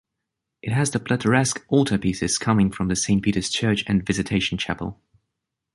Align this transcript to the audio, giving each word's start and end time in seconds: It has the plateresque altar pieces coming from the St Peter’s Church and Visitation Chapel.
It 0.63 0.71
has 0.73 0.89
the 0.89 0.99
plateresque 0.99 1.63
altar 1.67 1.99
pieces 1.99 2.39
coming 2.39 2.71
from 2.71 2.87
the 2.87 2.95
St 2.95 3.21
Peter’s 3.21 3.51
Church 3.51 3.83
and 3.85 4.03
Visitation 4.03 4.57
Chapel. 4.57 4.99